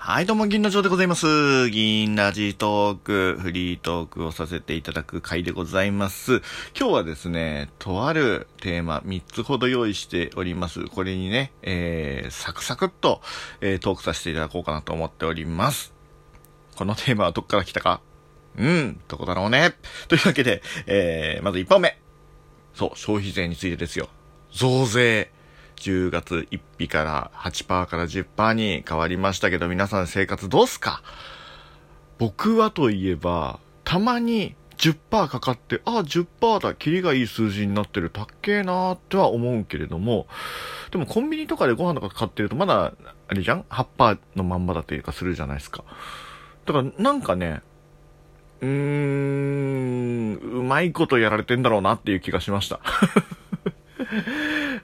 [0.00, 1.68] はい、どうも、銀の城でございます。
[1.70, 6.40] 銀ラジトーク、フリートークをさせていただく回でございます。
[6.78, 10.84] 今日はですね、とあるテーマ3つほど用意しております。
[10.84, 13.20] これにね、えー、サクサクっと、
[13.60, 15.92] えー、トークさせていただこうかなと思っております。
[16.76, 18.00] このテーマはどっから来たか？
[18.56, 19.74] うん、どこだろうね。
[20.06, 22.00] というわけで、えー、まず1本目。
[22.72, 24.08] そう、消費税についてですよ。
[24.52, 25.32] 増税。
[25.78, 31.02] 10月1日から8%から10%に変わりましたけど、皆さん生活どうすか？
[32.18, 40.26] 僕はといえば、たまに10%かかって、ああ、10%だ、キリがいい数字になってる、たっけーなーっては思うけれども、
[40.90, 42.92] でもコンビニとかでご飯とか買ってると、まだ、
[43.28, 45.84] あれじゃん ?8% のまんまだっていうかするじゃないですか。
[46.64, 47.62] だからなんかね、
[48.60, 52.80] うーん、うまいことやられてんだろうなっていう気がしました。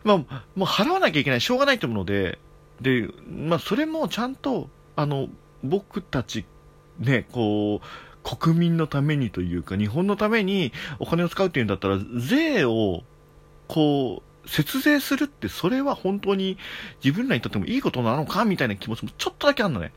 [0.04, 2.38] まあ、もう払わなきゃいけない、しょうがないと思うので、
[2.80, 5.28] で、まあ、それもちゃんと、あの、
[5.62, 6.44] 僕たち、
[6.98, 13.02] ね、こう、国民のためにというか、日本のためにお金を使うっていうんだったら、税を、
[13.68, 16.58] こう、節税するって、それは本当に
[17.02, 19.92] 自分らにとってもいいことなのかみたいな気持ちもちょっとだけあるのね。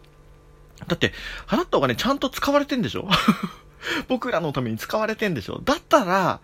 [0.88, 1.12] だって、
[1.48, 3.10] 払ったお金ちゃんと使われてんでしょ？
[4.08, 5.60] 僕らのために使われてんでしょ？
[5.64, 6.40] だったら、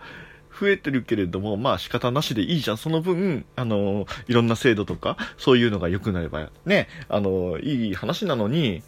[0.59, 2.77] 増えてるけれども、まあ仕方なしでいいじゃん。
[2.77, 8.83] その分、あの、いろんな制度とか、そういうのが良くなれば、ね、あの、いい話なのに、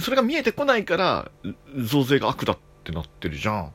[0.00, 1.30] それが見えてこないから、
[1.76, 3.72] 増税が悪だってなってるじゃん。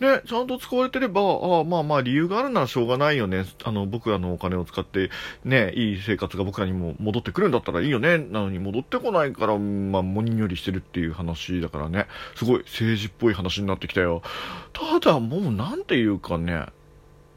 [0.00, 3.44] ね、ちゃんと使われてれば、あまあまあ理由があるならしょうがないよね。
[3.64, 5.10] あの、僕らのお金を使って、
[5.44, 8.18] ね、いい生活が僕らにも戻ってくるんだったらいいよね。
[8.18, 12.06] なのに戻ってこないから、まあ、もにんよりしてるっていう話だからね。
[12.36, 14.22] すごい政治っぽい話になってきたよ。
[14.72, 16.66] ただもうなんていうかね、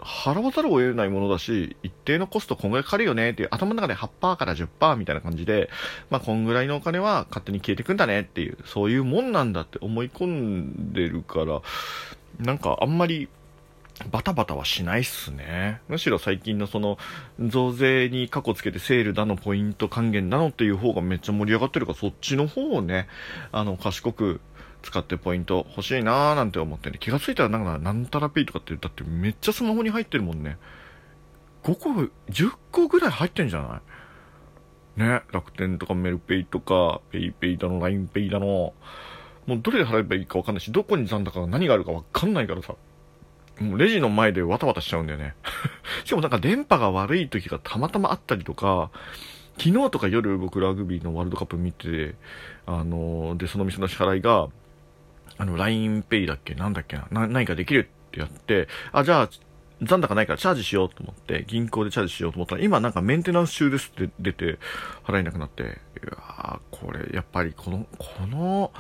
[0.02, 5.70] 払わざるを得ないものだし、一定のコストこんぐらいかかるよねっていう、頭の中で8%から10%みたいな感じで、
[6.10, 11.62] まあこんぐらいのお金は勝手に消えてくんだねっていう、そういうもんなんだって思い込んでるから、
[12.42, 13.30] なんかあんまり
[14.10, 15.82] バタバタはしないっすね。
[15.88, 16.98] むしろ最近のその
[17.40, 23.08] 増税に過去つけてセールだのポイント還元だのっていう方がめっちゃ盛り上がってるからそっちの方をね、
[23.52, 24.42] あの賢く
[24.82, 30.58] 使ってポイント欲しいなーなんて思ってね、気がついたらなんかなんたらペイとかってだってめっちゃスマホに入ってるもんね。
[31.64, 32.10] 5個、10
[32.72, 33.82] 個ぐらい入ってんじゃな
[34.98, 35.00] い？
[35.00, 38.74] ね、楽天とかメルペイとか、 PayPay だの、 LINE Pay だの、
[39.46, 42.76] もうどれで払えばいいかわかんないし、どこに残高が何があるかわかんないからさ。
[43.60, 45.36] もうレジの前でわたわたしちゃうんだよね。
[46.04, 48.90] しかもなんか電波が悪い時がたまたまあったりとか、
[49.58, 52.16] 昨日とか夜僕ラグビーのワールドカップ見て、
[52.66, 54.48] あので、その店の支払いが、
[55.38, 56.56] あの、LINEPay だっけ？
[56.56, 57.08] なんだっけな？
[57.12, 59.30] な何かできるってやって、あ、じゃあ、
[59.82, 64.58] 残高ないからチャージしようと思って、銀行でチャージしようと思ったら、今なんかメンテナンス中ですって出て、
[65.04, 68.72] 払えなくなって、いやー、これ、やっぱりこの、この、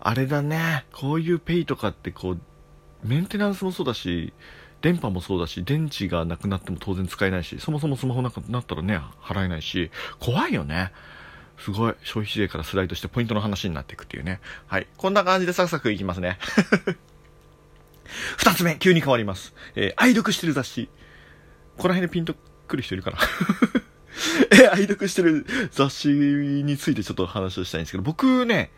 [0.00, 2.40] あれだね、こういうペイとかってこう、
[3.04, 4.32] メンテナンスもそうだし、
[4.80, 10.92] 電波もそうだし、電池がなくなっても当然使えないし、そもそもスマホなくなったらね、払えないし、怖いよね。
[11.58, 11.94] すごい。
[12.02, 14.40] 消費税からスライドしてポイントの話になっていくっていうね。
[14.66, 14.86] はい。
[14.96, 16.38] こんな感じでサクサクいきますね。
[18.38, 19.54] 二つ目、急に変わります。
[19.76, 20.88] えー愛読してる雑誌。
[21.76, 22.34] この辺でピンと
[22.66, 23.18] くる人いるかな？
[24.58, 28.70] え、愛読してる雑誌についてちょっと話をしたいんですけど、僕ね、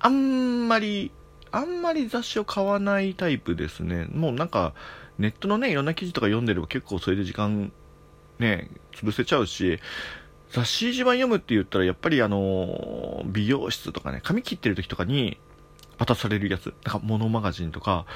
[0.00, 1.10] あんまり、
[1.50, 4.06] あんまり雑誌を買わないタイプですね。
[4.12, 4.74] もうなんか、
[5.18, 7.72] ネットのね、いろんな記事とか読んでれば結構それで時間、
[8.38, 9.80] ね、潰せちゃうし、
[10.50, 15.38] 雑誌一番読むって言ったら、やっぱりあの、美容室とかね、髪切ってる時とかに
[15.98, 16.66] 渡されるやつ。
[16.84, 18.06] なんか、モノマガジンとか、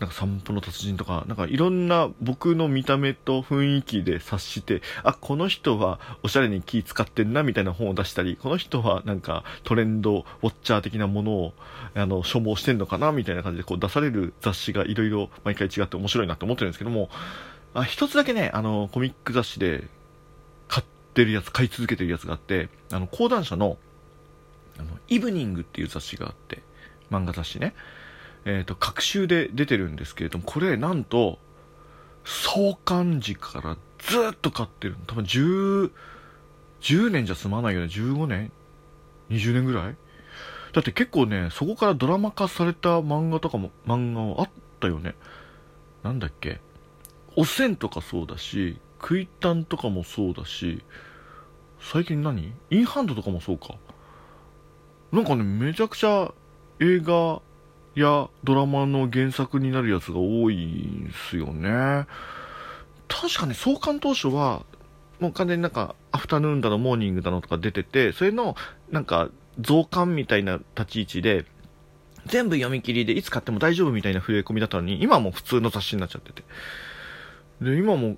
[0.00, 11.52] なんか散歩の達人とか、なんかいろんな僕の見た目と雰囲気で察して、あ、この人はおしゃれに気使ってんなみたいな本を出したり、この人はなんかトレンドウォッチャー的なものを、
[11.94, 17.10] あの、所望してんのかなみたいな感じでこう出される雑誌がいろいろ毎回違って面白いなって思ってるんですけども、
[17.74, 19.84] あ、一つだけね、あの、コミック雑誌で
[20.66, 23.76] 買ってるやつ、買い続けてるやつがあって、あの、講談社の、
[24.78, 26.62] あの、イブニングっていう雑誌があって、
[27.10, 27.74] 漫画雑誌ね。
[28.44, 31.38] えっ、と、各週で出てるんですけれども、これなんと、
[32.24, 34.96] 創刊時からずっと買ってる。
[35.06, 35.90] 多分10、
[36.80, 37.86] 10年じゃ済まないよね。
[37.86, 38.52] 15年
[39.30, 39.96] ?20 年ぐらい？
[40.72, 44.50] だって結構ね、そこからドラマ化された漫画とかも、漫画はあっ
[44.80, 45.14] たよね。
[46.02, 46.60] なんだっけ？
[47.36, 50.82] おせんとかそうだし、クイタンとかもそうだし、
[51.80, 52.52] 最近何？
[52.70, 53.74] インハンドとかもそうか。
[55.12, 56.32] なんかね、めちゃくちゃ
[56.78, 57.42] 映画
[57.94, 62.06] やドラマの原作になるやつが多いんすよね。
[63.08, 64.64] 確かね、創刊当初は、
[65.18, 68.56] もう完全になんか、アフタヌーンだの、モーニングだのとか出てて、それの、
[68.90, 69.28] なんか、
[69.58, 71.44] 増刊みたいな立ち位置で、
[72.26, 76.44] 全部読み切りでいつ買っても大丈夫みたいな触れ込みだったのに、今も普通の雑誌になっちゃってて。
[77.60, 78.16] で、今も、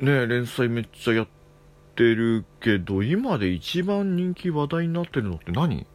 [0.00, 1.28] ね、連載めっちゃやっ
[1.94, 5.86] てるけど、今で一番人気話題になってるのって何？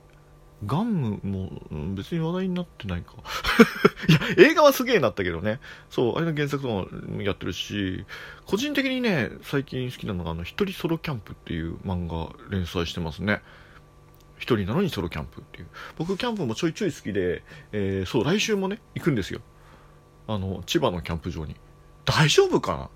[0.66, 3.14] ガンムも別に話題になってないか。
[4.10, 5.60] いや、映画はすげえなったけどね。
[5.90, 8.06] そう、あれの原作とかもやってるし、
[8.46, 13.42] 個人的にね、最近好きなのが、あの、一人ソロキャンプっていう漫画連載してますね。
[14.38, 15.68] 一人なのにソロキャンプっていう。
[15.98, 19.42] 僕、キャンプもちょいちょい好きで、えー、そう、来週もね、行くんですよ。
[20.28, 21.56] あの、千葉のキャンプ場に。
[22.06, 22.90] 大丈夫か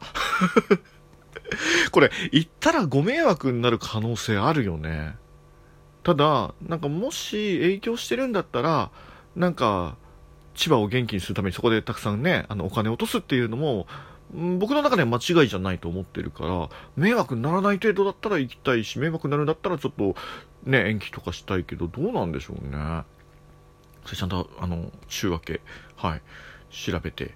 [0.73, 0.79] な？
[1.91, 5.15] これ、行ったらご迷惑になる可能性あるよね。
[6.03, 8.91] ただ、なんかもし影響してるんだったら、
[9.35, 9.95] なんか、
[10.53, 13.87] 千葉を元気にするためにそこでたくさんね、あの、お金を落とすっていうのも、
[14.57, 20.15] 僕の中では間違いじゃないと思ってるから、迷惑にならない程度だったら行きたいし、迷惑になるんだったらちょっと、
[20.65, 23.03] ね、延期とかしたいけど、どうなんでしょうね。
[24.05, 25.61] それちゃんと、あの、週明け、
[25.95, 26.21] はい、
[26.71, 27.35] 調べて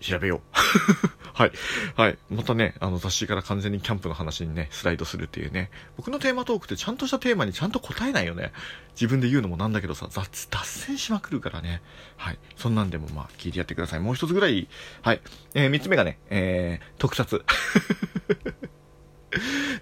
[0.00, 0.40] 調べよう。
[1.32, 1.52] はい。
[1.94, 2.18] はい。
[2.30, 5.70] またね、あの雑誌から完全にキャンプの話にね、スライドするっていうね。
[5.96, 8.52] 僕のテーマトークってちゃんとしたテーマにちゃんと答えないよね。
[8.94, 11.82] 自分で言うのもなんだけどさ、雑、脱線しまくるからね。
[12.16, 12.38] はい。
[12.56, 14.00] そんなんでもまあ聞いてやってください。
[14.00, 14.68] もう一つぐらい。
[15.02, 15.20] はい。
[15.54, 17.44] えー、三つ目がね、えー、特撮。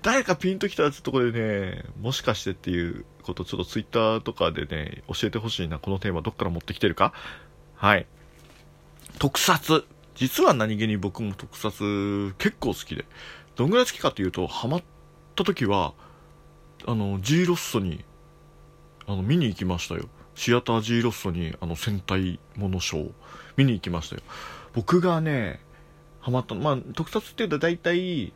[0.02, 5.78] 誰かピンときたらちょっとこれね、もしかしてっていうことちょっとツイッターとかでね、教えてほしいな。
[5.78, 7.12] このテーマどっから持ってきてるか
[7.74, 8.06] はい。
[9.18, 9.86] 特撮。
[10.18, 13.04] 実は何気に僕も特撮結構好きで、
[13.54, 14.82] どんぐらい好きかっていうと、ハマっ
[15.36, 15.94] た時は、
[16.86, 18.04] あの、G ロッソに、
[19.06, 20.08] あの、見に行きましたよ。
[20.34, 23.12] シアター G ロッソに、あの、戦隊ものショー、
[23.56, 24.22] 見に行きましたよ。
[24.74, 25.60] 僕がね、
[26.20, 28.32] ハマったの、まあ、特撮っていうと大体、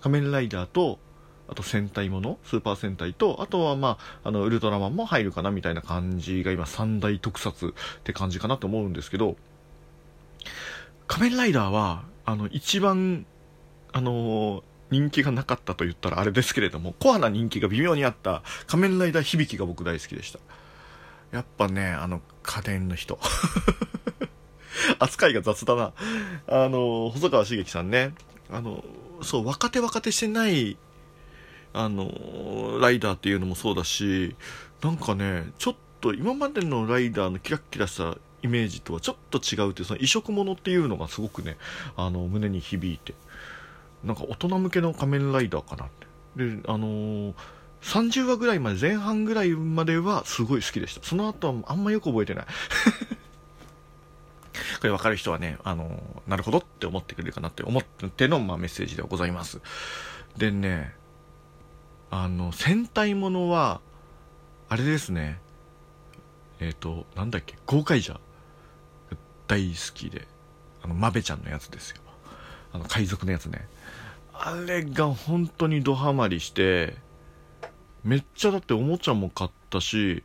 [0.00, 0.98] 仮面ライダーと、
[1.46, 9.36] あと戦隊もの、スーパー戦隊と、あとはまあ、あの、ウルトラマンも入るかなみたいな感じが今三大特撮って感じかなと思うんですけど、
[11.08, 13.26] 仮面ライダーは、あの、一番、
[13.92, 20.38] あのー、人気がなかったと言ったらあれですけれども、コアな人気が微妙にあった仮面ライダー響きが僕大好きでした。
[21.32, 23.18] やっぱね、あの、家電の人。
[24.98, 25.92] 扱いが雑だな。
[26.46, 28.14] あの、細川茂樹さんね。
[28.50, 28.84] あの、
[29.22, 30.78] そう、若手若手してない、
[31.72, 34.36] あの、ライダーっていうのもそうだし、
[34.82, 41.56] なんかね、ちょっと今までのライダーのキラッキラしたイメージとはちょっと違うっていうその異色者っていうのがすごくね
[41.96, 43.14] あの胸に響いて
[44.04, 46.06] なんか大人向けの仮面ライダーかなって。
[46.36, 47.34] であのー、
[47.82, 51.04] 30話ぐらいまで前半ぐらいまではすごい好きでした。
[51.04, 52.46] その後はあんまよく覚えてない。
[54.80, 59.60] これ分かる人はね、あのー、なるほどって思ってくれるかなって思っての、まあ、メッセージではございます。
[60.36, 60.94] でね
[62.10, 63.80] あの戦隊ものは
[64.68, 65.40] あれですね。
[66.60, 67.56] えっ、ー、となんだっけ？
[67.66, 68.20] 豪快じゃ
[69.48, 70.28] 大好きで
[70.82, 71.96] あのマベちゃんのやつですよ。
[72.72, 73.66] あの海賊のやつね。
[74.32, 76.94] あれが本当にドハマりして
[78.04, 80.22] めっちゃだっておもちゃも買ったし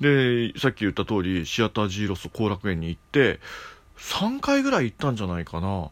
[0.00, 3.40] でさっき言った通りシアター G ロス後楽園に行って
[3.96, 5.90] 3回ぐらい行ったんじゃないかな。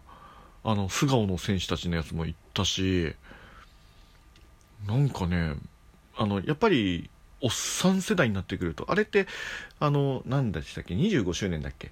[0.65, 3.15] あの素顔の選手たちのやつも行ったし
[4.87, 5.55] なんかね
[6.17, 9.27] あのやっぱりおっさん世代になってくるとあれって
[9.81, 11.91] あの何でしたっけ25周年だっけ？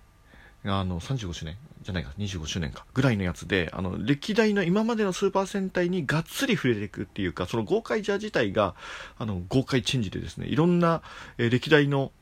[0.64, 8.74] あの、35周年じゃないか、25周年か、ぐらいのやつで、あの、歴代の今までのスーパー戦隊にがっつり触れていくっていうか、その豪快ジャー自体が、
[9.18, 11.02] あの、豪快チェンジでですね、いろんな、
[11.38, 12.12] えー、歴代の、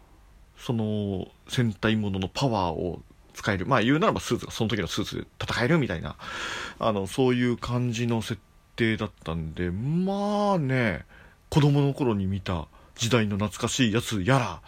[0.57, 3.03] その、戦隊もののパワーを
[3.35, 3.67] 使える。
[3.67, 6.17] まあ言うならばスーツがその時のスーツで戦えるみたいな、
[6.79, 8.41] あの、そういう感じの設
[8.77, 11.05] 定だったんで、まあね、
[11.49, 12.67] 子供の頃に見た
[12.97, 14.63] 時代の懐かしいやつやら、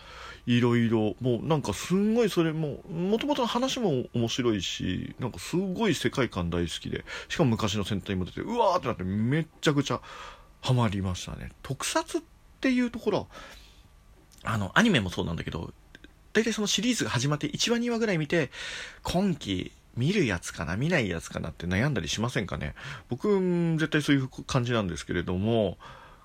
[0.57, 10.01] いろいろ、もうなんかすんごいそれも、もともとの話も面白いし、なんかすごい世界観大好きで、しかも昔の戦隊も出て、うわーってなってめっちゃくちゃ
[10.61, 11.53] ハマりましたね。
[11.63, 12.21] 特撮っ
[12.61, 13.29] ていうところ、
[14.43, 15.73] あの、アニメもそうなんだけど、
[16.33, 18.51] 大体そのシリーズが始まって1話2話ぐらい見て、
[19.03, 22.75] 今期見るやつかな見ないやつかなって悩んだりしませんかね？
[23.09, 23.29] 僕、
[23.79, 25.79] 絶対そういう感じなんですけれども、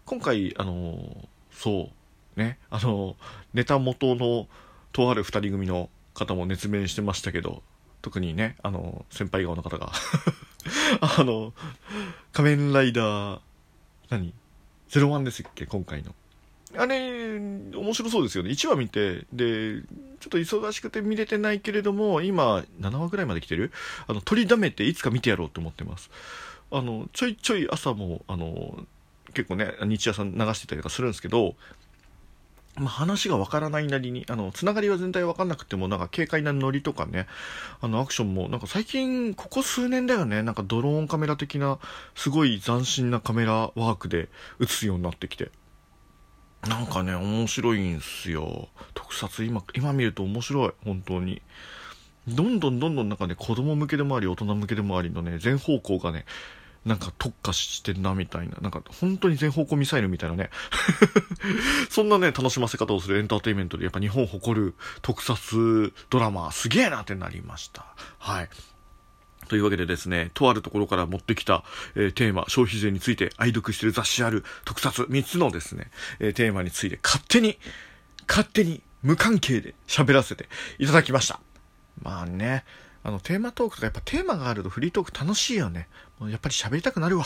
[0.06, 1.96] 今回、あの、そう、
[2.36, 3.16] ね、あの、
[3.54, 4.48] ネタ元の
[4.92, 7.64] とある二人組の方も熱弁してましたけど、
[8.02, 9.92] 特にね、あの、先輩側の方が
[11.02, 11.54] あの、
[12.34, 13.40] 仮面ライダー、
[14.10, 14.34] 何
[14.90, 15.66] ?01 ですっけ？
[15.66, 16.14] 今回の。
[16.78, 18.50] あれ、面白そうですよね。
[18.52, 19.82] 1話見て、で、
[20.20, 23.72] ちょっと忙しくて見れてないけれども、今、7話ぐらいまで来てる？
[24.08, 26.10] あの、取りだめていつか見てやろうと思ってます。
[26.72, 28.86] あの、ちょいちょい朝も、あの、
[29.34, 31.56] 結構ね、日夜さん流してたりとかするんですけど、
[32.78, 37.26] まあ、話がわからないなりに、あの、つながりは全体わかんなくても、なんか軽快なノリとかね、
[37.80, 41.80] あの、アクションも、なんか最近、ここ数年だよね、なんかドローンカメラ的な、
[42.16, 44.30] すごい斬新なカメラワークで
[44.62, 45.52] 映すようになってきて。
[46.68, 48.68] なんかね、面白いんすよ。
[48.94, 51.42] 特撮、今、今見ると面白い、本当に。
[52.28, 56.26] どんどんどんどんなんかね、子供向けでもあり、大人向けでもありのね、全方向がね、
[56.86, 58.58] なんか特化してんな、みたいな。
[58.62, 60.52] なんか本当に全方向ミサイルみたいなね。
[61.90, 67.86] そんなね、楽しませ方をするエンターテインメントで、やっぱ日本を誇る特撮ドラマ、すげえなってなりました。
[68.20, 68.50] はい。
[69.48, 71.64] というわけでですね、とあるところから持ってきた、
[71.96, 77.58] えー、テーマ、消費税について愛読してる雑誌ある特撮3つのですね、えー、テーマについて勝手に、
[78.28, 80.48] 勝手に無関係で喋らせて
[80.80, 81.40] いただきました。
[82.02, 82.64] まあね、
[83.06, 85.88] あの、テーマトークとかやっぱテーマがあるとフリートーク楽しいよね。
[86.20, 87.26] もうやっぱり喋りたくなるわ。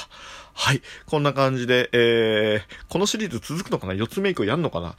[0.53, 0.81] はい。
[1.05, 4.95] こんな感じで、えー、このシリーズ続くのかな ?4 つ目以降やんのかな？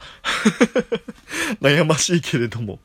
[1.61, 2.79] 悩ましいけれども。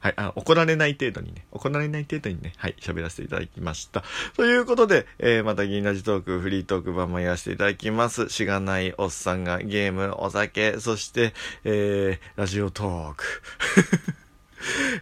[0.00, 4.02] はい、あ、怒られない程度にね、怒られない程度にね、はい、喋らせていただきました。
[4.36, 8.30] ということで、えー、また銀ラジトーク、フリートーク版もやらせていただきます。
[8.30, 11.34] しがないおっさんがゲーム、お酒、そして、
[11.64, 13.24] えー、ラジオトーク。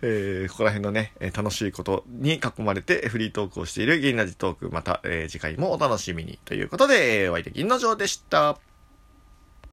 [0.03, 6.39] えー、ここら辺のね、楽しいことに囲まれてフリートークをしている銀ラジトーク、また、えー、次回もお楽しみに。
[6.45, 8.59] ということで、お相手銀の城でした。